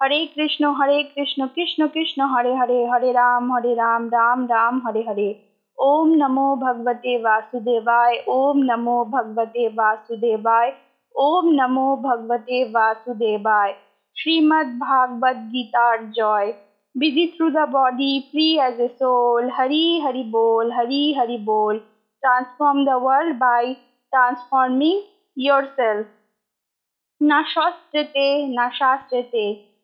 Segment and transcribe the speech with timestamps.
[0.00, 5.02] হরে কৃষ্ণ হরে কৃষ্ণ কৃষ্ণ কৃষ্ণ হরে হরে হরে রাম হরে রাম রাম রাম হরে
[5.08, 5.28] হরে
[5.78, 10.70] ওম নমো ভগবতে বাসুদেবায় ওম নমো ভগবতে বাসুদেবায়
[11.14, 13.72] ওম নমো ভগবতে বাসুদেবায়
[14.16, 16.48] শ্রীমদ্ ভাগবত গীতার জয়
[16.94, 21.74] busy through the body, free as a soul hari hari bol hari hari bol
[22.22, 23.62] transform the world by
[24.12, 24.98] transforming
[25.36, 26.06] yourself
[27.20, 28.24] না শস্ত্রেতে
[28.56, 29.44] না শাস্ত্রেতে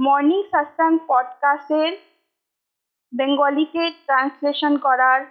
[0.00, 1.96] মর্নিং সাসাং পডকাস্টের
[3.16, 5.26] বেঙ্গলিতে ট্রান্সলেশন করার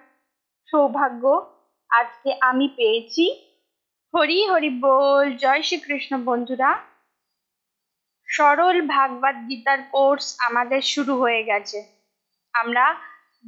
[0.71, 1.53] সৌভাগ্য
[1.89, 3.35] আজকে আমি পেয়েছি।
[4.15, 6.79] হরি হরি বল, জয় শ্রীকৃষ্ণ বন্ধুরা।
[8.27, 11.83] সরল ভাগবত গীতার কোর্স আমাদের শুরু হয়ে গেছে।
[12.53, 12.95] আমরা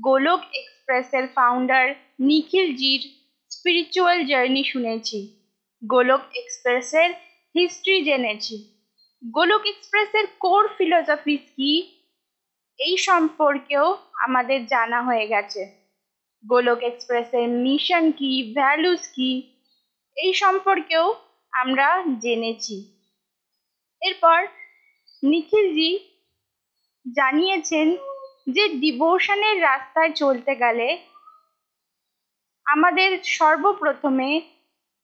[0.02, 5.50] গোলক এক্সপ্রেসের ফাউন্ডার নিখিলজির স্পিরিচুয়াল জার্নি শুনেছি।
[5.88, 7.10] গোলক এক্সপ্রেসের
[7.56, 8.75] হিস্ট্রি জেনেছি।
[9.26, 11.72] গোলক এক্সপ্রেসের কোর ফিলোসফিস কি?
[12.80, 15.62] এই সম্পর্কেও আমাদের জানা হয়ে গেছে।
[16.44, 19.32] গোলক এক্সপ্রেসের মিশন কি, ভ্যালুস কি,
[20.18, 21.06] এই সম্পর্কেও
[21.54, 21.88] আমরা
[22.20, 22.78] জেনেছি।
[24.02, 24.40] এরপর
[25.24, 25.92] নিখিলজি
[27.06, 27.88] জানিয়েছেন
[28.48, 30.98] যে ডিভোশনের রাস্তায় চলতে গেলে
[32.66, 34.42] আমাদের সর্বপ্রথমে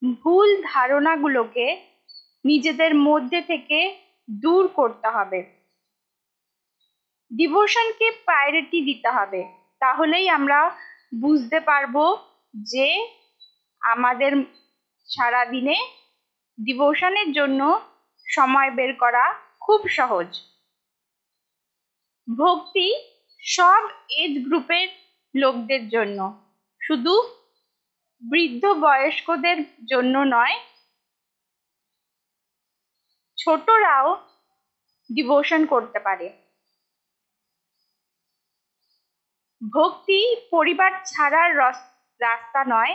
[0.01, 1.67] ভুল ধারণাগুলোকে
[2.45, 3.79] নিজেদের মধ্যে থেকে
[4.39, 5.43] দূর করতে হবে।
[7.31, 9.43] ডিভোশনকে প্রায়োরিটি দিতে হবে।
[9.79, 10.71] তাহলেই আমরা
[11.21, 12.17] বুঝতে পারব
[12.63, 13.17] যে
[13.81, 14.31] আমাদের
[15.05, 15.77] সারাদিনে
[16.65, 17.79] ডিভোশনের জন্য
[18.27, 20.41] সময় বের করা খুব সহজ।
[22.37, 22.95] ভক্তি
[23.39, 24.87] সব এজ গ্রুপের
[25.35, 26.41] লোকদের জন্য।
[26.81, 27.23] শুধু
[28.21, 30.70] বৃদ্ধ বয়স্কদের জন্য নয়
[33.41, 34.07] ছোটরাও
[35.09, 36.27] ডিভোশন করতে পারে।
[39.73, 40.19] ভক্তি
[40.51, 41.49] পরিবার ছাড়ার
[42.19, 42.93] রাস্তা নয়,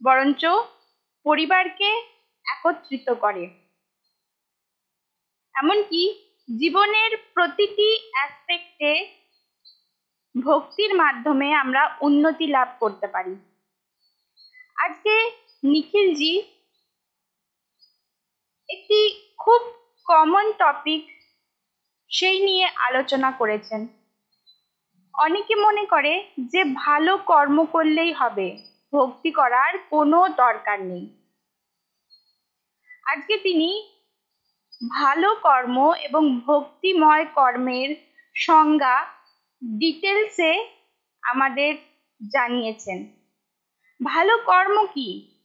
[0.00, 0.42] বরঞ্চ
[1.26, 1.90] পরিবারকে
[2.44, 3.44] একত্রিত করে।
[5.54, 6.02] এমনকি
[6.48, 8.92] জীবনের প্রতিটি অ্যাসপেক্টে
[10.34, 13.34] ভক্তির মাধ্যমে আমরা উন্নতি লাভ করতে পারি।
[14.76, 15.14] আজকে
[15.62, 16.34] নিখিলজি
[18.68, 19.00] একটি
[19.38, 19.60] খুব
[20.06, 21.02] কমন টপিক
[22.10, 23.86] সেই নিয়ে আলোচনা করেছেন।
[25.14, 28.56] অনেকে মনে করে যে ভালো কর্ম করলেই হবে,
[28.92, 31.04] ভক্তি করার কোনো দরকার নেই।
[33.06, 33.70] আজকে তিনি
[34.90, 37.96] ভালো কর্ম এবং ভক্তিময় কর্মের
[38.34, 38.96] সংজ্ঞা
[39.62, 40.68] ডিটেলসে
[41.22, 41.74] আমাদের
[42.32, 42.98] জানিয়েছেন।
[44.04, 45.35] ভালো কর্ম কি?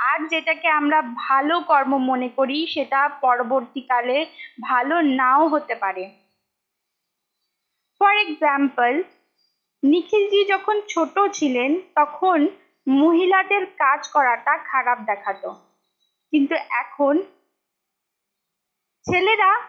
[0.00, 4.26] আজ যেটাকে আমরা ভালো কর্ম মনে করি, সেটা পরবর্তীকালে
[4.60, 6.10] ভালো নাও হতে পারে।
[8.00, 9.02] ফর এক্সাম্পল
[9.82, 12.46] নিখিলজি যখন ছোট ছিলেন, তখন
[12.86, 15.54] মহিলাদের কাজ করাটা খারাপ দেখাতো।
[16.32, 17.22] কিন্তু এখন
[19.06, 19.60] ছেলেরা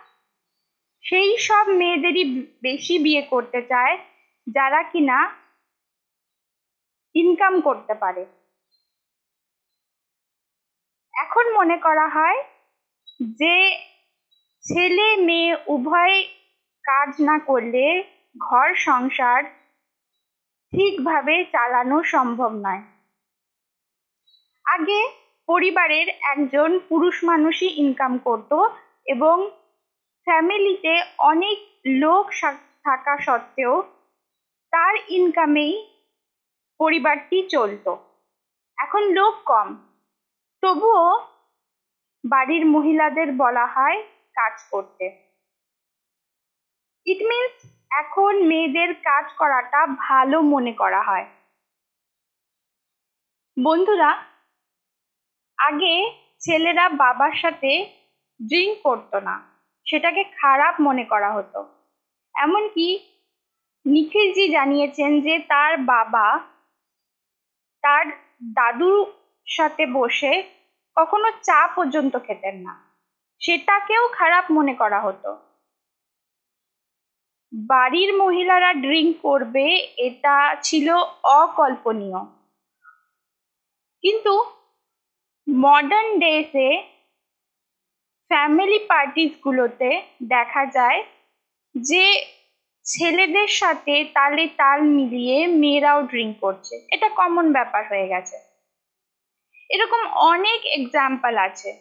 [1.04, 2.24] সেই সব মেয়েদেরই
[2.62, 3.98] বেশি বিয়ে করতে চায়,
[4.48, 5.20] যারা কিনা
[7.16, 8.26] ইনকাম করতে পারে।
[11.22, 12.40] এখন মনে করা হয়
[13.20, 13.56] যে
[14.64, 16.18] ছেলে মেয়ে উভয়
[16.86, 17.86] কাজ না করলে
[18.36, 19.42] ঘর সংসার
[20.74, 22.84] ঠিকভাবে চালানো সম্ভব নয়।
[24.66, 25.02] আগে
[25.50, 28.52] পরিবারের একজন পুরুষ মানুষই ইনকাম করত
[29.06, 29.36] এবং
[30.28, 32.26] ফ্যামিলিতে অনেক লোক
[32.86, 33.74] থাকা সত্ত্বেও
[34.74, 35.74] তার ইনকামেই
[36.80, 37.92] পরিবারটি চলতো।
[38.78, 39.68] এখন লোক কম।
[40.64, 41.06] তবুও
[42.24, 43.98] বাড়ির মহিলাদের বলা হয়
[44.36, 45.06] কাজ করতে।
[47.08, 47.56] ইট মিনস
[47.92, 51.26] এখন মেয়েদের কাজ করাটা ভালো মনে করা হয়।
[53.58, 54.12] বন্ধুরা,
[55.58, 55.96] আগে
[56.40, 57.72] ছেলেরা বাবার সাথে
[58.40, 59.36] ড্রিঙ্ক করতো না,
[59.86, 61.60] সেটাকে খারাপ মনে করা হতো।
[62.36, 62.88] এমনকি
[63.86, 66.28] নিখিলজি জানিয়েছেন যে তার বাবা
[67.84, 68.06] তার
[68.54, 70.44] দাদুর সাথে বসে
[70.98, 72.74] কখনো চা পর্যন্ত খেতেন না।
[73.40, 75.32] সেটাকেও খারাপ মনে করা হতো।
[77.54, 80.88] বাড়ির মহিলারা ড্রিঙ্ক করবে এটা ছিল
[81.24, 82.20] অকল্পনীয়।
[84.04, 84.34] কিন্তু
[85.48, 86.84] মডার্ন ডেসে
[88.32, 91.04] ফ্যামিলি পার্টিসগুলোতে দেখা যায়
[91.76, 92.06] যে
[92.86, 98.51] ছেলেদের সাথে তালে তাল মিলিয়ে মেয়েরাও ড্রিঙ্ক করছে। এটা কমন ব্যাপার হয়ে গেছে।
[99.72, 101.72] এরকম অনেক এক্সাম্পল আছে।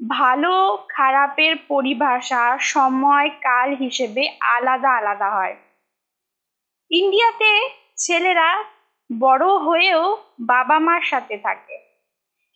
[0.00, 0.54] ভালো,
[0.88, 5.56] খারাপের পরিভাষা সময়, কাল হিসেবে আলাদা আলাদা হয়।
[6.90, 7.50] ইন্ডিয়াতে
[7.96, 8.50] ছেলেরা
[9.10, 10.02] বড় হয়েও
[10.40, 11.76] বাবা মার সাথে থাকে।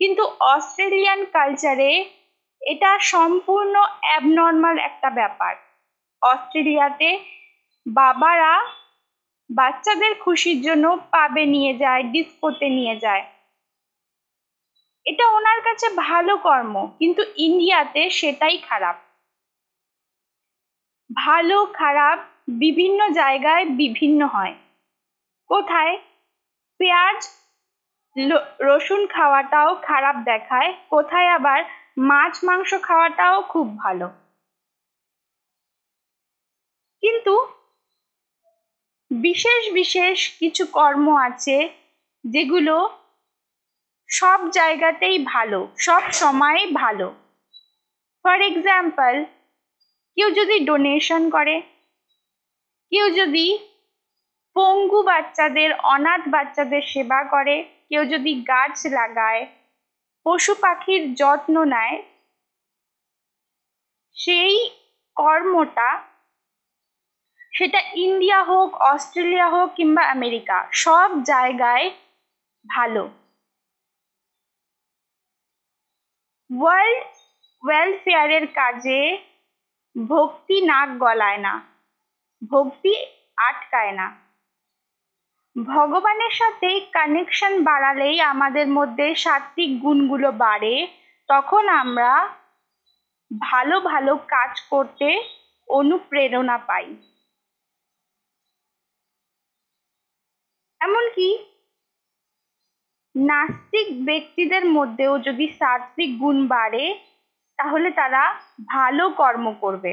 [0.00, 1.90] কিন্তু অস্ট্রেলিয়ান কালচারে
[2.62, 5.54] এটা সম্পূর্ণ অ্যাবনর্মাল একটা ব্যাপার।
[6.22, 7.18] অস্ট্রেলিয়াতে
[7.86, 8.52] বাবারা
[9.50, 13.33] বাচ্চাদের খুশির জন্য পাবে নিয়ে যায় ডিস্কোতে নিয়ে যায়।
[15.06, 18.96] এটা ওনার কাছে ভালো কর্ম, কিন্তু ইন্ডিয়াতে সেটাই খারাপ।
[21.10, 22.18] ভালো, খারাপ,
[22.48, 24.54] বিভিন্ন জায়গায় বিভিন্ন হয়।
[25.50, 25.94] কোথায়?
[26.80, 27.18] পেঁয়াজ
[28.60, 31.60] রসুন খাওয়াটাও খারাপ দেখায়, কোথায় আবার
[31.98, 34.06] মাছ, মাংস খাওয়াটাও খুব ভালো।
[37.02, 37.34] কিন্তু
[39.10, 41.56] বিশেষ বিশেষ কিছু কর্ম আছে
[42.24, 42.76] যেগুলো
[44.18, 47.06] সব জায়গাতেই ভালো, সব সময় ভালো।
[48.24, 49.14] ফর এক্সাম্পল
[50.16, 51.56] কেউ যদি ডোনেশন করে,
[52.92, 53.46] কেউ যদি
[54.56, 57.56] পঙ্গু বাচ্চাদের, অনাথ বাচ্চাদের সেবা করে,
[57.88, 59.42] কেউ যদি গাছ লাগায়,
[60.26, 61.96] পশু পাখির যত্ন নেয়,
[64.16, 64.54] সেই
[65.16, 65.90] কর্মটা
[67.52, 71.86] সেটা ইন্ডিয়া হোক অস্ট্রেলিয়া হোক কিংবা আমেরিকা সব জায়গায়
[72.64, 73.04] ভালো।
[76.60, 77.02] ওয়ার্ল্ড
[77.62, 79.00] ওয়েলফেয়ারের কাজে
[79.96, 81.54] ভক্তি নাক গলায় না,
[82.50, 82.92] ভক্তি
[83.38, 84.06] আটকায় না।
[85.56, 90.74] ভগবানের সাথে কানেকশন বাড়ালেই আমাদের মধ্যে সাত্বিক গুণগুলো বাড়ে,
[91.28, 92.12] তখন আমরা
[93.30, 95.08] ভালো ভালো কাজ করতে
[95.68, 96.86] অনুপ্রেরণা পাই।
[100.80, 101.28] এমনকি
[103.14, 106.84] নাস্তিক ব্যক্তিদের মধ্যেও যদি সাত্বিক গুণ বাড়ে,
[107.58, 108.22] তাহলে তারা
[108.68, 109.92] ভালো কর্ম করবে।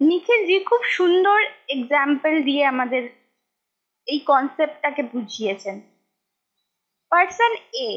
[0.00, 1.38] নিখিলজি খুব সুন্দর
[1.68, 3.02] এক্সাম্পল দিয়ে আমাদের
[4.06, 5.80] এই কনসেপ্টটাকে বুঝিয়েছেন।
[7.12, 7.90] পার্সন এ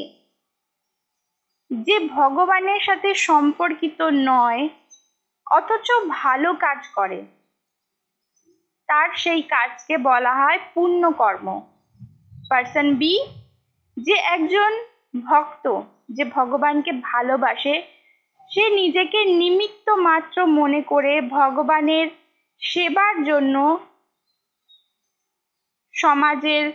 [1.71, 4.69] যে ভগবানের সাথে সম্পর্কিত নয়,
[5.47, 7.19] অথচ ভালো কাজ করে।
[8.91, 11.47] তার সেই কাজকে বলা হয় পুণ্যকর্ম।
[12.49, 13.13] পার্সন বি
[13.97, 14.71] যে একজন
[15.21, 17.75] ভক্ত, যে ভগবানকে ভালোবাসে,
[18.51, 22.07] সে নিজেকে নিমিত্ত মাত্র মনে করে ভগবানের
[22.61, 23.55] সেবার জন্য
[25.95, 26.71] সমাজের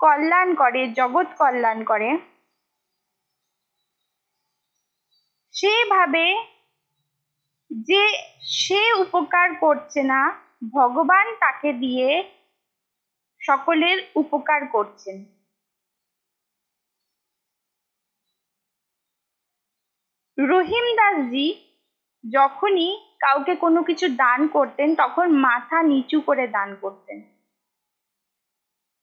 [0.00, 2.08] কল্যাণ করে, জগৎ কল্যাণ করে।
[5.54, 6.26] সেভাবে
[7.70, 8.02] যে
[8.42, 12.08] সে উপকার করছে না ভগবান তাকে দিয়ে
[13.40, 15.16] সকলের উপকার করছেন।
[20.38, 21.46] রহিম দাসজি
[22.24, 27.18] যখনই কাউকে কোনো কিছু দান করতেন, তখন মাথা নিচু করে দান করতেন।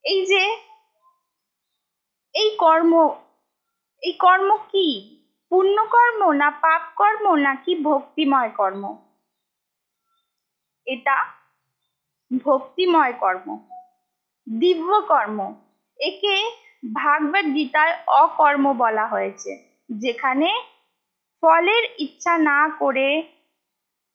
[0.03, 0.43] এই যে,
[2.35, 2.93] এই কর্ম
[4.03, 4.88] এই কর্ম কি?
[5.51, 8.83] পুণ্য কর্ম না পাপ কর্ম নাকি ভক্তিময় কর্ম?
[10.88, 11.44] এটা
[12.32, 13.48] ভক্তিময় কর্ম,
[14.48, 15.39] দিব্য কর্ম।
[16.00, 16.36] একে
[17.00, 19.51] ভাগবত গীতায় অকর্ম বলা হয়েছে,
[19.89, 20.50] যেখানে
[21.44, 23.10] ফলের ইচ্ছা না করে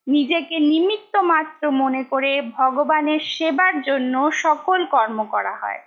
[0.06, 4.14] নিজেকে নিমিত্ত মাত্র মনে করে ভগবানের সেবার জন্য
[4.44, 5.80] সকল কর্ম করা হয়।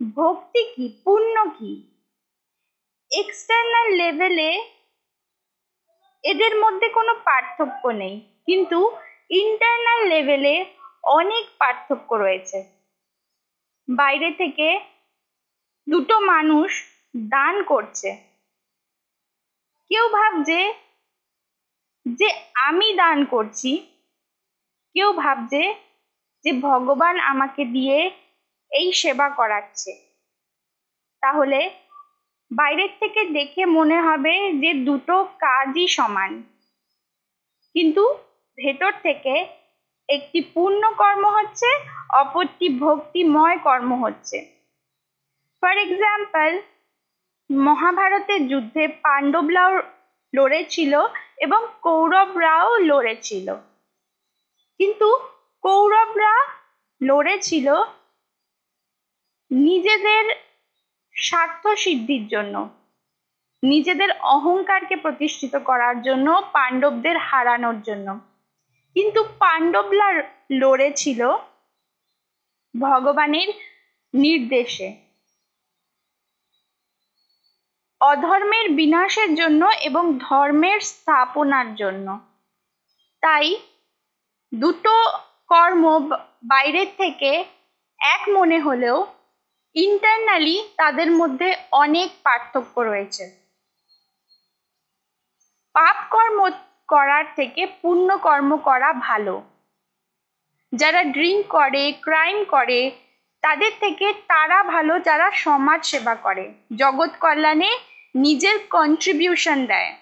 [0.00, 1.72] ভক্তি কি, পুণ্য কি?
[3.10, 4.50] এক্সটার্নাল লেভেলে
[6.24, 8.14] এদের মধ্যে কোনো পার্থক্য নেই,
[8.48, 8.78] কিন্তু
[9.30, 10.64] ইন্টারনাল লেভেলে
[11.02, 12.64] অনেক পার্থক্য রয়েছে।
[13.88, 14.80] বাইরে থেকে
[15.86, 16.84] দুটো মানুষ
[17.16, 18.16] দান করছে।
[19.88, 20.74] কেউ ভাবছে
[22.06, 23.86] যে আমি দান করছি,
[24.94, 25.74] কেউ ভাবছে
[26.44, 28.10] যে ভগবান আমাকে দিয়ে
[28.70, 29.92] এই সেবা করাচ্ছে।
[31.22, 31.70] তাহলে
[32.50, 36.42] বাইরের থেকে দেখে মনে হবে যে দুটো কাজই সমান।
[37.74, 38.27] কিন্তু
[38.58, 39.34] ভেতর থেকে
[40.08, 41.68] একটি পূর্ণ কর্ম হচ্ছে,
[42.12, 44.38] অপরটি ভক্তিময় কর্ম হচ্ছে।
[45.62, 46.50] ফর এক্সাম্পল
[47.50, 49.72] মহাভারতের যুদ্ধে পাণ্ডবরাও
[50.32, 50.92] লড়েছিল
[51.38, 53.48] এবং কৌরবরাও লড়েছিল
[54.80, 55.08] কিন্তু
[55.64, 56.34] কৌরবরা
[57.00, 57.68] লড়েছিল
[59.50, 60.24] নিজেদের
[61.14, 62.54] স্বার্থ সিদ্ধির জন্য,
[63.62, 68.08] নিজেদের অহংকারকে প্রতিষ্ঠিত করার জন্য, পাণ্ডবদের হারানোর জন্য।
[68.96, 70.08] কিন্তু পাণ্ডবরা
[70.52, 71.20] লড়েছিল
[72.74, 73.48] ভগবানের
[74.14, 74.88] নির্দেশে।
[78.00, 82.06] অধর্মের বিনাশের জন্য এবং ধর্মের স্থাপনার জন্য।
[83.22, 83.46] তাই
[84.52, 84.94] দুটো
[85.48, 85.84] কর্ম
[86.44, 87.30] বাইরের থেকে
[88.00, 88.98] এক মনে হলেও
[89.76, 93.24] ইন্টারনালি তাদের মধ্যে অনেক পার্থক্য রয়েছে।
[95.74, 96.38] পাপ কর্ম
[96.88, 99.42] করার থেকে পুণ্য কর্ম করা ভালো।
[100.72, 102.90] যারা ড্রিঙ্ক করে ক্রাইম করে,
[103.42, 107.70] তাদের থেকে তারা ভালো যারা সমাজ সেবা করে। জগৎ কল্যাণে
[108.14, 109.96] নিজের কন্ট্রিবিউশন দেয়।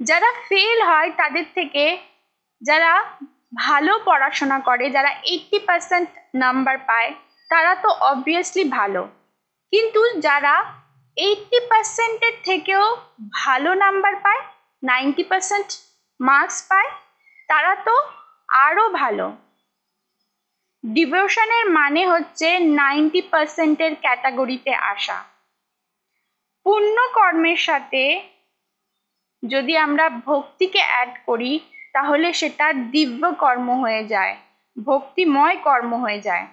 [0.00, 1.98] যারা ফেল হয়, তাদের থেকে
[2.62, 2.92] যারা
[3.54, 7.14] ভালো পড়াশোনা করে, যারা এইটটি পার্সেন্ট নাম্বার পায়,
[7.50, 9.08] তারা তো অবভিয়াসলি ভালো।
[9.72, 10.54] কিন্তু যারা
[11.16, 12.96] এইটটি পার্সেন্টের থেকেও
[13.32, 14.42] ভালো নাম্বার পায়
[14.82, 15.68] নাইনটি পার্সেন্ট
[16.20, 16.90] মার্কস পায়,
[17.48, 17.94] তারা তো
[18.48, 19.26] আরও ভালো।
[20.84, 25.18] ডিভোশনের মানে হচ্ছে নাইনটি পার্সেন্টের ক্যাটাগরিতে আসা।
[26.66, 28.02] পুণ্য কর্মের সাথে
[29.42, 31.52] যদি আমরা ভক্তিকে অ্যাড করি,
[31.92, 34.34] তাহলে সেটা দিব্য কর্ম হয়ে যায়,
[34.76, 36.46] ভক্তিময় কর্ম হয়ে যায়।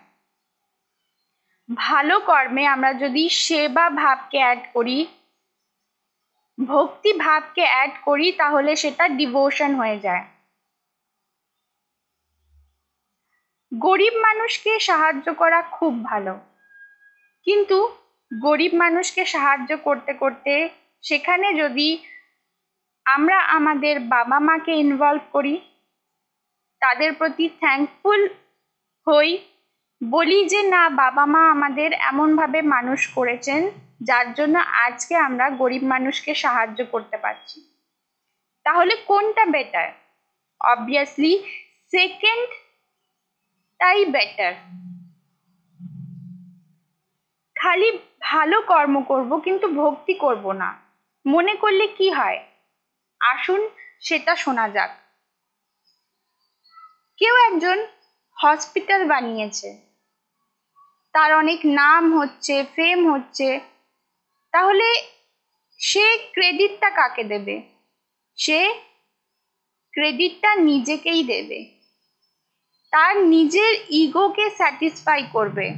[1.69, 4.97] ভালো কর্মে আমরা যদি সেবা ভাবকে অ্যাড করি
[6.57, 10.23] ভক্তি ভাবকে অ্যাড করি, তাহলে সেটা ডিভোশন হয়ে যায়।
[13.71, 16.39] গরিব মানুষকে সাহায্য করা খুব ভালো।
[17.47, 17.77] কিন্তু
[18.43, 20.69] গরিব মানুষকে সাহায্য করতে করতে
[21.01, 22.05] সেখানে যদি
[23.05, 25.61] আমরা আমাদের বাবা মাকে ইনভলভ করি,
[26.81, 28.27] তাদের প্রতি থ্যাঙ্কফুল
[29.07, 29.37] হই,
[30.03, 33.61] বলি যে, না, বাবা মা আমাদের এমনভাবে মানুষ করেছেন
[34.07, 37.57] যার জন্য আজকে আমরা গরিব মানুষকে সাহায্য করতে পারছি।
[38.65, 39.89] তাহলে কোনটা বেটার
[40.61, 41.33] অবভিয়াসলি
[41.93, 42.49] সেকেন্ড
[43.79, 44.53] তাই বেটার
[47.55, 47.89] খালি
[48.21, 50.69] ভালো কর্ম করব কিন্তু ভক্তি করব না।
[51.25, 52.39] মনে করলে কি হয়?
[53.19, 53.69] আসুন,
[53.99, 54.91] সেটা শোনা যাক।
[57.17, 57.77] কেউ একজন
[58.37, 59.69] হসপিটাল বানিয়েছে।
[61.13, 63.74] তার অনেক নাম হচ্ছে ফেম হচ্ছে।
[64.55, 65.03] তাহলে
[65.79, 67.61] সে ক্রেডিটটা কাকে দেবে?
[68.35, 68.73] সে
[69.91, 71.65] ক্রেডিটটা নিজেকেই দেবে।
[72.91, 75.73] তার নিজের ইগোকে স্যাটিসফাই করবে।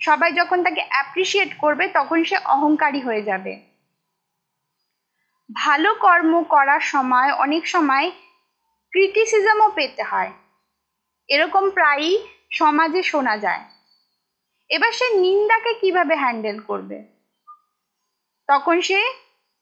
[0.00, 3.60] সবাই যখন তাকে অ্যাপ্রিসিয়েট করবে, তখন সে অহংকারী হয়ে যাবে।
[5.54, 8.10] ভালো কর্ম করার সময়, অনেক সময়
[8.90, 10.32] ক্রিটিসিজমও পেতে হয়।
[11.28, 12.18] এরকম প্রায়ই
[12.50, 13.64] সমাজে শোনা যায়।
[14.68, 17.19] এবার সে নিন্দাকে কীভাবে হ্যান্ডেল করবে?
[18.50, 19.00] তখন সে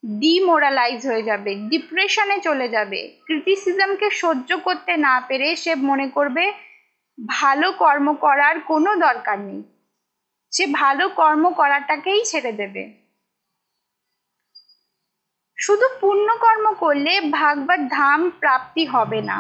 [0.04, 6.44] ডিমোরালাইজ হয়ে যাবে ডিপ্রেশনে চলে যাবে। ক্রিটিসিজমকে সহ্য করতে না পেরে সে মনে করবে,
[7.18, 9.62] ভালো কর্ম করার কোনো দরকার নেই।
[10.52, 12.82] সে ভালো কর্ম করাটাকেই ছেড়ে দেবে।
[15.58, 19.38] শুধু পুণ্যকর্ম করলে ভাগবত ধাম প্রাপ্তি হবে না।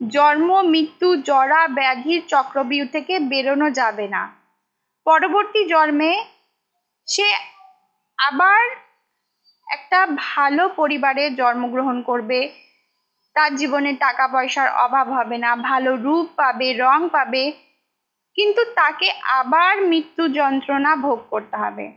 [0.00, 4.22] জন্ম, মৃত্যু, জরা ব্যাধির চক্রবিউ থেকে বেরোনো যাবে না।
[5.06, 6.12] পরবর্তী জন্মে
[7.08, 7.28] সে
[8.18, 8.62] আবার
[9.66, 12.52] একটা ভালো পরিবারে জন্মগ্রহণ করবে,
[13.34, 17.52] তার জীবনে টাকা পয়সার অভাব হবে না, ভালো রূপ পাবে, রং পাবে,
[18.34, 21.92] কিন্তু তাকে আবার মৃত্যু যন্ত্রণা ভোগ করতে হবে।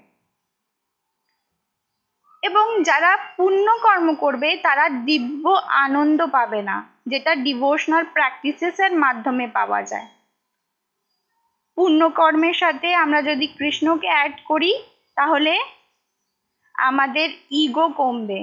[2.44, 10.08] এবং যারা পুণ্যকর্ম করবে, তারা দিব্য আনন্দ পাবে না, যেটা ডিভোশনাল প্র্যাকটিসেসের মাধ্যমে পাওয়া যায়।
[11.76, 14.84] পুণ্যকর্মের সাথে আমরা যদি কৃষ্ণকে অ্যাড করি,
[15.16, 15.60] তাহলে
[16.82, 18.42] আমাদের ইগো কমবে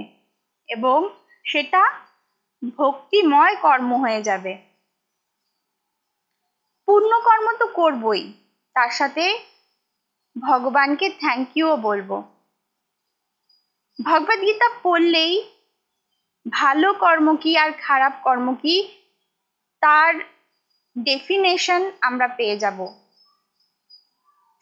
[0.68, 0.98] এবং
[1.44, 1.82] সেটা
[2.78, 4.52] ভক্তিময় কর্ম হয়ে যাবে।
[6.88, 8.22] পুণ্যকর্ম তো করবই,
[8.76, 9.24] তার সাথে
[10.36, 12.10] ভগবানকে থ্যাংক ইউও বলব।
[13.98, 15.34] ভগবদ্গীতা পড়লেই
[16.52, 18.74] ভালো কর্ম কি আর খারাপ কর্ম কি,
[19.82, 20.12] তার
[20.96, 22.78] ডেফিনেশন আমরা পেয়ে যাব।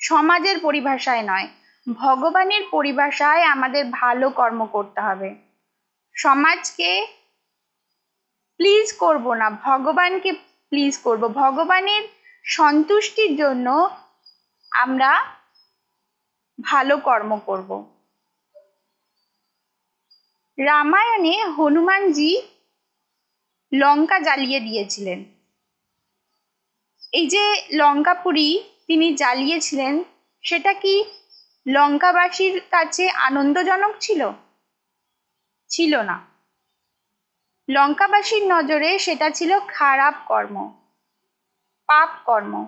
[0.01, 1.49] সমাজের পরিভাষায় নয়
[1.87, 5.35] ভগবানের পরিভাষায় আমাদের ভালো কর্ম করতে হবে।
[6.15, 7.07] সমাজকে
[8.57, 10.33] প্লিজ করব না, ভগবানকে
[10.73, 12.03] প্লিজ করব। ভগবানের
[12.45, 13.91] সন্তুষ্টির জন্য
[14.73, 15.11] আমরা
[16.61, 17.71] ভালো কর্ম করব।
[20.59, 22.43] রামায়ণে হনুমানজি
[23.73, 25.25] লঙ্কা জ্বালিয়ে দিয়েছিলেন।
[27.13, 30.05] এই যে লঙ্কাপুরী তিনি জ্বালিয়েছিলেন,
[30.43, 31.05] সেটা কি
[31.67, 34.31] লঙ্কাবাসীর কাছে আনন্দজনক ছিল?
[35.69, 36.17] ছিল না।
[37.69, 40.73] লঙ্কাবাসীর নজরে সেটা ছিল খারাপ কর্ম,
[41.87, 42.67] পাপ কর্ম।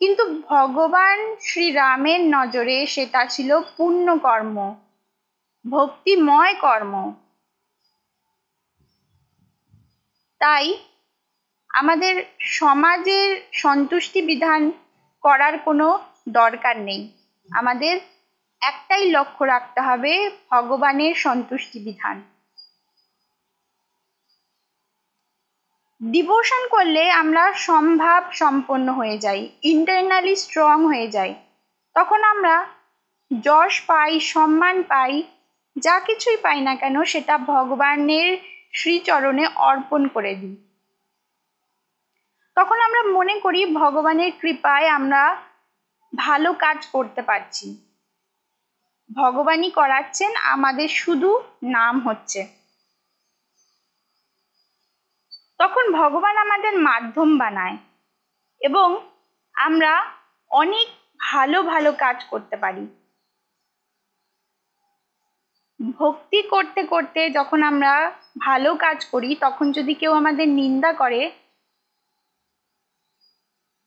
[0.00, 4.74] কিন্তু ভগবান শ্রীরামের নজরে সেটা ছিল পুণ্য কর্ম,
[5.70, 7.12] ভক্তিময় কর্ম।
[10.40, 10.78] তাই
[11.70, 14.72] আমাদের সমাজের সন্তুষ্টি বিধান
[15.20, 15.86] করার কোনো
[16.28, 17.12] দরকার নেই।
[17.50, 18.00] আমাদের
[18.62, 22.22] একটাই লক্ষ্য রাখতে হবে, ভগবানের সন্তুষ্টি বিধান।
[26.02, 31.34] ডিভোশন করলে আমরা সম্ভাব সম্পন্ন হয়ে যাই ইন্টারনালি স্ট্রং হয়ে যাই।
[31.94, 32.66] তখন আমরা
[33.30, 35.22] যশ পাই, সম্মান পাই,
[35.76, 38.38] যা কিছুই পাই না কেন সেটা ভগবানের
[38.72, 40.56] শ্রীচরণে অর্পণ করে দিই।
[42.56, 45.36] তখন আমরা মনে করি ভগবানের কৃপায় আমরা
[46.16, 47.87] ভালো কাজ করতে পারছি।
[49.10, 51.30] ভগবানই করাচ্ছেন, আমাদের শুধু
[51.76, 52.40] নাম হচ্ছে।
[55.60, 57.76] তখন ভগবান আমাদের মাধ্যম বানায়
[58.60, 58.88] এবং
[59.54, 59.92] আমরা
[60.50, 60.88] অনেক
[61.20, 62.84] ভালো ভালো কাজ করতে পারি।
[65.98, 67.92] ভক্তি করতে করতে যখন আমরা
[68.38, 71.30] ভালো কাজ করি, তখন যদি কেউ আমাদের নিন্দা করে,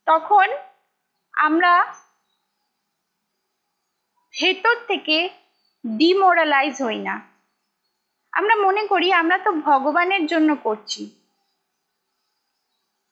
[0.06, 0.48] তখন
[1.34, 1.72] আমরা
[4.34, 5.16] ভেতর থেকে
[5.84, 7.14] ডিমোরালাইজ হই না।
[8.32, 11.02] আমরা মনে করি আমরা তো ভগবানের জন্য করছি।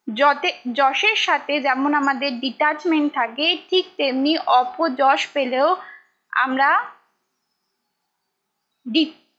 [0.09, 5.69] যতে, যশের সাথে যেমন আমাদের ডিটাচমেন্ট থাকে, ঠিক তেমনি অপযশ পেলেও
[6.33, 6.69] আমরা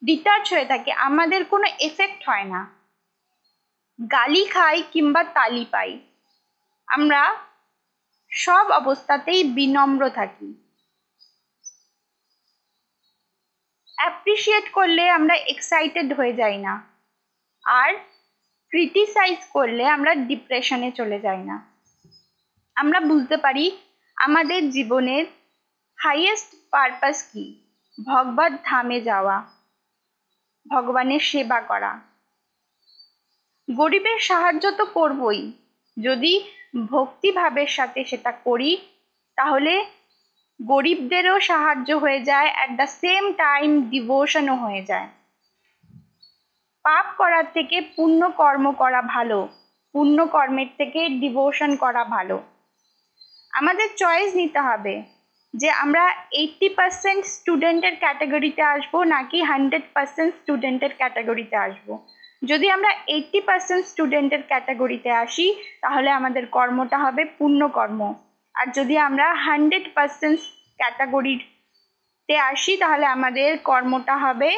[0.02, 2.62] ডিটাচ হয়ে থাকি, আমাদের কোনো এফেক্ট হয় না।
[4.00, 5.92] গালি খাই কিংবা তালি পাই,
[6.88, 7.22] আমরা
[8.32, 10.50] সব অবস্থাতেই বিনম্র থাকি।
[14.02, 16.74] অ্যাপ্রিসিয়েট করলে আমরা এক্সাইটেড হয়ে যাই না।
[17.66, 17.94] আর
[18.72, 21.56] ক্রিটিসাইজ করলে আমরা ডিপ্রেশনে চলে যাই না।
[22.76, 23.66] আমরা বুঝতে পারি
[24.16, 25.26] আমাদের জীবনের
[26.00, 27.46] হাইয়েস্ট পারপাস কি?
[28.06, 29.38] ভগবত ধামে যাওয়া,
[30.66, 31.92] ভগবানের সেবা করা।
[33.68, 35.42] গরিবের সাহায্য তো করবই।
[35.98, 36.34] যদি
[36.86, 38.72] ভক্তিভাবের সাথে সেটা করি,
[39.36, 39.74] তাহলে
[40.70, 45.08] গরিবদেরও সাহায্য হয়ে যায় অ্যাট দ্য সেম টাইম ডিভোশনও হয়ে যায়।
[46.86, 49.48] পাপ করার থেকে পুণ্য কর্ম করা ভালো
[49.96, 52.38] পুণ্য কর্মের থেকে ডিভোশন করা ভালো।
[53.54, 55.02] আমাদের চয়েস নিতে হবে
[55.54, 61.88] যে আমরা এইটটি পার্সেন্ট স্টুডেন্টের ক্যাটাগরিতে আসব নাকি হান্ড্রেড পার্সেন্ট স্টুডেন্টের ক্যাটাগরিতে আসব।
[62.42, 65.48] যদি আমরা এইটটি পার্সেন্ট স্টুডেন্টের ক্যাটাগরিতে আসি,
[65.82, 68.02] তাহলে আমাদের কর্মটা হবে পুণ্য কর্ম
[68.56, 70.40] আর যদি আমরা হান্ড্রেড পার্সেন্ট
[70.78, 74.52] ক্যাটাগরিতে আসি, তাহলে আমাদের কর্মটা হবে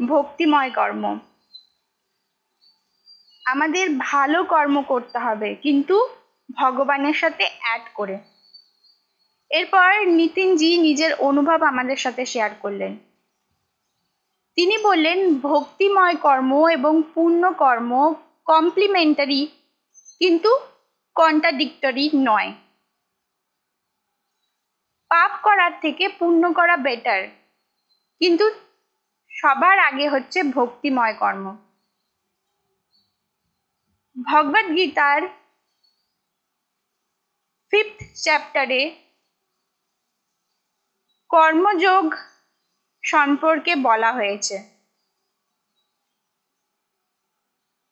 [0.00, 1.18] ভক্তিময় কর্ম।
[3.46, 5.96] আমাদের ভালো কর্ম করতে হবে, কিন্তু
[6.56, 8.18] ভগবানের সাথে অ্যাড করে।
[9.50, 12.98] এরপর নিতিনজি নিজের অনুভব আমাদের সাথে শেয়ার করলেন।
[14.56, 19.46] তিনি বললেন, ভক্তিময় কর্ম এবং পূর্ণ কর্ম কমপ্লিমেন্টারি
[20.20, 20.50] কিন্তু
[21.14, 22.52] কন্ট্রাডিক্টরি নয়।
[25.14, 27.22] পাপ করার থেকে পুণ্য করা বেটার
[28.20, 28.46] কিন্তু
[29.32, 31.44] সবার আগে হচ্ছে ভক্তিময় কর্ম।
[34.16, 35.20] ভগবদ গীতার
[37.72, 38.80] ফিফথ চ্যাপ্টারে
[41.30, 42.04] কর্মযোগ
[43.04, 44.56] সম্পর্কে বলা হয়েছে।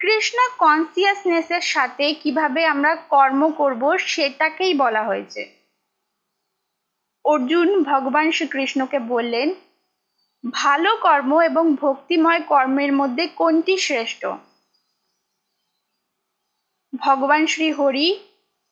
[0.00, 5.42] কৃষ্ণ কনসিয়াসনেসের সাথে কীভাবে আমরা কর্ম করব সেটাকেই বলা হয়েছে।
[7.24, 9.48] অর্জুন ভগবান শ্রীকৃষ্ণকে বললেন,
[10.44, 14.22] ভালো কর্ম এবং ভক্তিময় কর্মের মধ্যে কোনটি শ্রেষ্ঠ?
[16.92, 18.08] ভগবান শ্রী হরি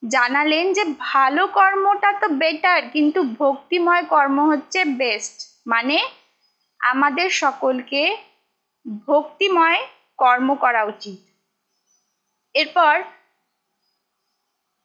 [0.02, 5.36] জানালেন যে, ভালো কর্মটা তো বেটার কিন্তু ভক্তিময় কর্ম হচ্ছে বেস্ট
[5.66, 5.98] মানে
[6.80, 8.02] আমাদের সকলকে
[9.08, 9.80] ভক্তিময়
[10.18, 11.20] কর্ম করা উচিত।
[12.54, 12.94] এরপর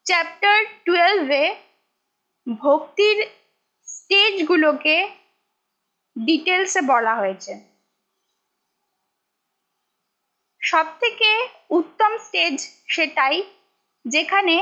[0.05, 1.43] চ্যাপ্টার টুয়েলভে
[2.47, 3.17] ভক্তির
[4.09, 4.97] স্টেজগুলোকে
[6.17, 7.53] ডিটেলসে বলা হয়েছে।
[10.61, 11.29] সব থেকে
[11.69, 12.55] উত্তম স্টেজ
[12.87, 13.43] সেটাই
[14.05, 14.55] যেখানে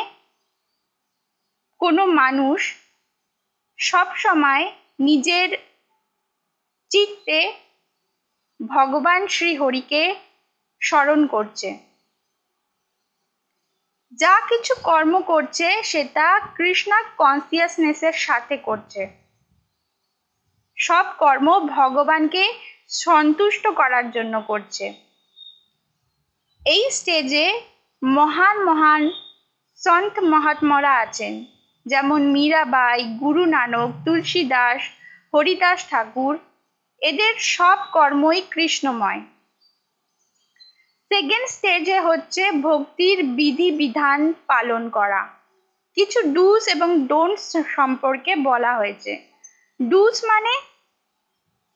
[1.79, 2.59] কোনো মানুষ
[3.79, 5.49] সব সময় নিজের
[6.91, 7.39] চিত্তে
[8.59, 10.15] ভগবান শ্রীহরিকে
[10.81, 11.69] স্মরণ করছে।
[14.19, 19.22] যা কিছু কর্ম করছে সেটা কৃষ্ণা কনসিয়াসনেসের সাথে করছে।
[20.83, 22.43] সব কর্ম ভগবানকে
[23.03, 24.85] সন্তুষ্ট করার জন্য করছে।
[26.65, 27.47] এই স্টেজে
[28.01, 29.03] মহান মহান
[29.81, 31.33] সন্ত মহাত্মারা আছেন।
[31.85, 34.81] যেমন মীরাবাই, গুরু নানক তুলসী দাস
[35.33, 36.33] হরিদাস ঠাকুর,
[37.01, 39.21] এদের সব কর্মই কৃষ্ণময়।
[41.11, 45.21] সেকেন্ড স্টেজে হচ্ছে ভক্তির বিধি বিধান পালন করা।
[45.97, 49.11] কিছু ডুস এবং ডোন্টস সম্পর্কে বলা হয়েছে।
[49.79, 50.53] ডুস মানে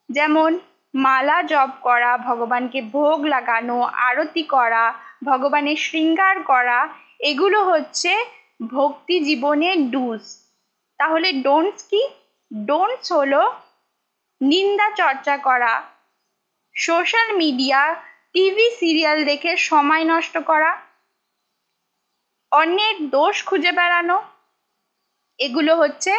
[0.08, 0.50] যেমন,
[0.94, 4.84] মালা জপ করা, ভগবানকে ভোগ লাগানো, আরতি করা,
[5.24, 6.78] ভগবানের শৃঙ্গার করা,
[7.20, 8.12] এগুলো হচ্ছে
[8.70, 10.24] ভক্তি জীবনের ডুস
[11.00, 12.02] তাহলে ডোন্টস কি?
[12.50, 13.42] ডোন্টস হলো
[14.40, 15.72] নিন্দা চর্চা করা
[16.74, 17.80] সোশ্যাল মিডিয়া
[18.32, 20.70] টিভি সিরিয়াল দেখে সময় নষ্ট করা,
[22.52, 24.18] অন্যের দোষ খুঁজে বেড়ানো,
[25.38, 26.12] এগুলো হচ্ছে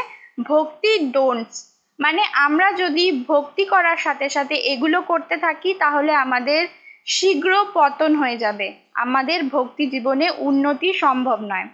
[0.43, 1.56] ভক্তির ডোন্টস
[1.99, 6.67] মানে আমরা যদি ভক্তি করার সাথে সাথে এগুলো করতে থাকি, তাহলে আমাদের
[7.05, 11.67] শীঘ্র পতন হয়ে যাবে। আমাদের ভক্তি জীবনে উন্নতি সম্ভব নয়।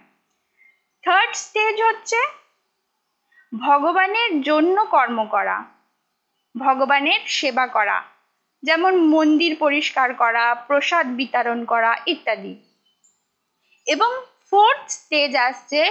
[1.04, 2.16] থার্ড স্টেজ হচ্ছে
[3.52, 5.64] ভগবানের জন্য কর্ম করা,
[6.54, 8.02] ভগবানের সেবা করা,
[8.62, 12.54] যেমন মন্দির পরিষ্কার করা, প্রসাদ বিতরণ করা ইত্যাদি।
[13.86, 14.10] এবং
[14.50, 15.82] ফোর্থ স্টেজ আসছে,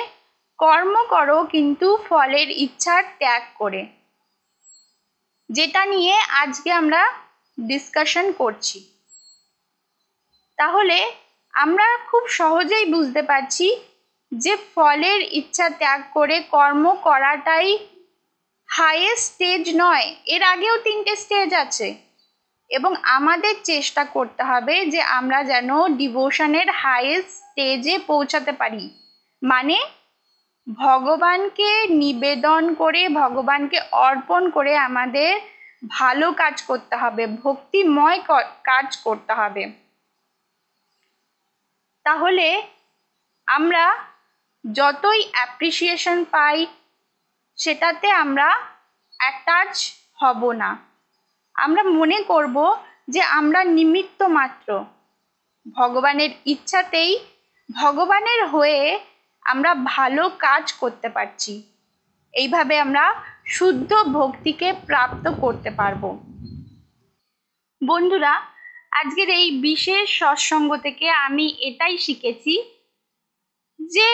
[0.58, 3.86] কর্ম করো কিন্তু ফলের ইচ্ছা ত্যাগ করে।
[5.50, 7.02] যেটা নিয়ে আজকে আমরা
[7.60, 8.78] ডিসকাশন করছি।
[10.58, 11.12] তাহলে
[11.54, 13.68] আমরা খুব সহজেই বুঝতে পারছি
[14.32, 17.70] যে ফলের ইচ্ছা ত্যাগ করে কর্ম করাটাই
[18.68, 21.96] হাইয়েস্ট স্টেজ নয়, এর আগেও তিনটে স্টেজ আছে।
[22.70, 28.90] এবং আমাদের চেষ্টা করতে হবে যে আমরা যেন ডিভোশনের হাইয়েস্ট স্টেজে পৌঁছাতে পারি।
[29.42, 29.78] মানে
[30.68, 35.32] ভগবানকে নিবেদন করে, ভগবানকে অর্পণ করে আমাদের
[35.90, 38.20] ভালো কাজ করতে হবে, ভক্তিময়
[38.64, 39.64] কাজ করতে হবে।
[42.06, 42.48] তাহলে
[43.48, 43.86] আমরা
[44.66, 46.66] যতই অ্যাপ্রিসিয়েশন পাই,
[47.56, 48.48] সেটাতে আমরা
[49.20, 50.78] অ্যাটাচ হব না।
[51.56, 52.76] আমরা মনে করব
[53.08, 54.86] যে আমরা নিমিত্ত মাত্র।
[55.76, 57.12] ভগবানের ইচ্ছাতেই
[57.76, 59.00] ভগবানের হয়ে
[59.46, 61.54] আমরা ভালো কাজ করতে পারছি।
[62.34, 63.06] এইভাবে আমরা
[63.48, 66.04] শুদ্ধ ভক্তিকে প্রাপ্ত করতে পারব।
[67.82, 68.34] বন্ধুরা,
[68.92, 72.54] আজকের এই বিশেষ সৎসঙ্গ থেকে আমি এটাই শিখেছি
[73.80, 74.10] যে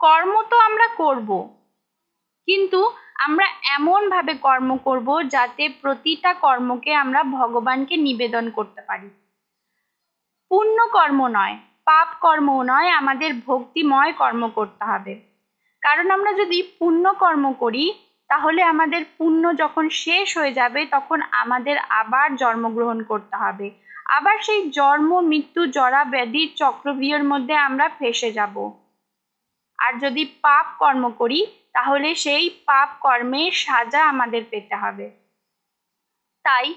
[0.00, 1.30] কর্ম তো আমরা করব,
[2.48, 2.80] কিন্তু
[3.26, 9.08] আমরা এমনভাবে কর্ম করব যাতে প্রতিটা কর্মকে আমরা ভগবানকে নিবেদন করতে পারি।
[10.50, 11.56] পুণ্য কর্ম নয়
[11.90, 15.20] পাপ কর্মও নয়, আমাদের ভক্তিময় কর্ম করতে হবে।
[15.82, 17.94] কারণ আমরা যদি পুণ্য কর্ম করি,
[18.28, 23.70] তাহলে আমাদের পুণ্য যখন শেষ হয়ে যাবে, তখন আমাদের আবার জন্মগ্রহণ করতে হবে।
[24.06, 28.56] আবার সেই জন্ম, মৃত্যু, জরা ব্যাধির চক্রবীয়ের মধ্যে আমরা ফেসে যাব।
[29.78, 35.10] আর যদি পাপ কর্ম করি, তাহলে সেই পাপ কর্মের সাজা আমাদের পেতে হবে।
[36.44, 36.74] তাই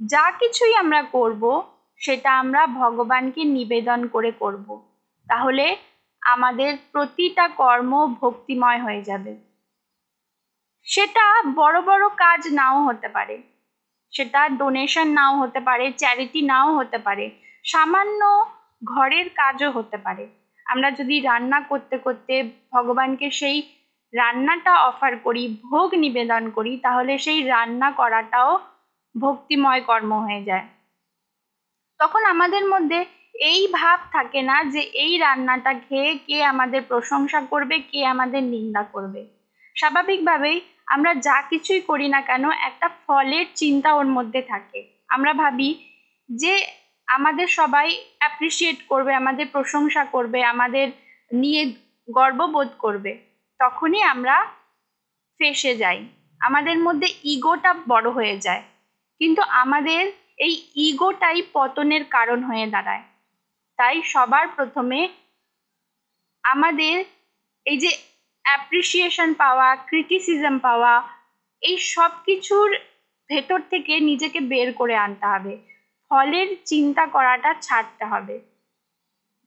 [0.00, 1.62] যা কিছুই আমরা করব
[2.00, 4.66] সেটা আমরা ভগবানকে নিবেদন করে করব।
[5.28, 5.76] তাহলে
[6.22, 9.32] আমাদের প্রতিটা কর্ম ভক্তিময় হয়ে যাবে।
[10.86, 13.36] সেটা বড় বড় কাজ নাও হতে পারে।
[14.12, 17.30] সেটা ডোনেশন নাও হতে পারে চ্যারিটি নাও হতে পারে,
[17.64, 18.20] সামান্য
[18.84, 20.24] ঘরের কাজও হতে পারে।
[20.66, 22.34] আমরা যদি রান্না করতে করতে
[22.72, 23.58] ভগবানকে সেই
[24.12, 28.58] রান্নাটা অফার করি, ভোগ নিবেদন করি, তাহলে সেই রান্না করাটাও
[29.14, 30.66] ভক্তিময় কর্ম হয়ে যায়।
[32.00, 37.78] তখন আমাদের মধ্যে এই ভাব থাকে না যে এই রান্নাটা খেয়ে কে আমাদের প্রশংসা করবে,
[37.80, 39.20] কে আমাদের নিন্দা করবে।
[39.76, 45.70] স্বাভাবিকভাবেই আমরা যা কিছুই করি না কেন, একটা ফলের চিন্তা ওর মধ্যে থাকে। আমরা ভাবি
[46.30, 46.54] যে
[47.08, 50.86] আমাদের সবাই অ্যাপ্রিসিয়েট করবে, আমাদের প্রশংসা করবে, আমাদের
[51.32, 51.72] নিয়ে
[52.10, 53.12] গর্ববোধ করবে।
[53.60, 54.46] তখনই আমরা
[55.40, 55.98] ফেসে যাই।
[56.40, 58.62] আমাদের মধ্যে ইগোটা বড় হয়ে যায়।
[59.18, 63.04] কিন্তু আমাদের এই ইগোটাই পতনের কারণ হয়ে দাঁড়ায়।
[63.78, 65.08] তাই সবার প্রথমে
[66.44, 67.04] আমাদের
[67.66, 67.90] এই যে
[68.44, 70.94] অ্যাপ্রিসিয়েশন পাওয়া ক্রিটিসিজম পাওয়া,
[71.62, 72.68] এই সব কিছুর
[73.30, 75.54] ভেতর থেকে নিজেকে বের করে আনতে হবে।
[76.10, 78.36] ফলের চিন্তা করাটা ছাড়তে হবে।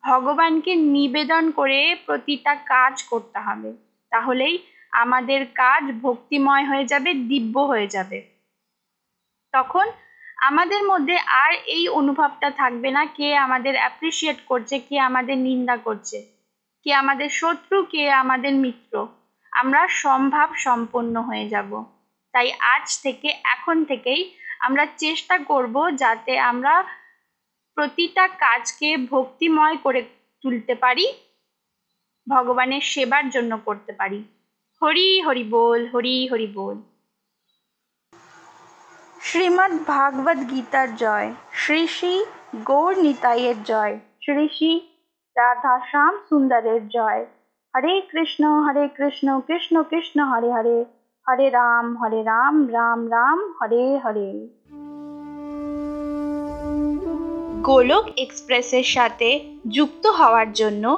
[0.04, 3.70] ভগবানকে নিবেদন করে প্রতিটা কাজ করতে হবে।
[4.12, 4.56] তাহলেই
[4.94, 8.20] আমাদের কাজ ভক্তিময় হয়ে যাবে, দিব্য হয়ে যাবে।
[9.54, 9.86] তখন
[10.44, 16.18] আমাদের মধ্যে আর এই অনুভবটা থাকবে না কে আমাদের অ্যাপ্রিসিয়েট করছে, কে আমাদের নিন্দা করছে,
[16.86, 18.94] কে আমাদের শত্রু, কে আমাদের মিত্র।
[19.52, 21.72] আমরা সম্ভাব সম্পন্ন হয়ে যাব।
[22.34, 24.22] তাই আজ থেকে, এখন থেকেই
[24.60, 26.74] আমরা চেষ্টা করব যাতে আমরা
[27.78, 30.02] প্রতিটা কাজকে ভক্তিময় করে
[30.44, 31.06] তুলতে পারি,
[32.28, 34.20] ভগবানের সেবার জন্য করতে পারি।
[34.82, 36.78] হরি হরি বল, হরি হরি বল।
[39.26, 42.26] শ্রীমদ্ ভাগবত গীতার জয়। শ্রী শ্রী
[42.66, 44.82] গৌর নিতাইয়ের জয়। শ্রী শ্রী
[45.36, 47.26] রাধা শ্যাম সুন্দরের জয়।
[47.76, 50.86] হরে কৃষ্ণ হরে কৃষ্ণ কৃষ্ণ কৃষ্ণ, হরে হরে।
[51.30, 54.48] হরে রাম হরে রাম রাম রাম, হরে হরে।
[57.62, 60.98] গোলক এক্সপ্রেসের সাথে যুক্ত হওয়ার জন্য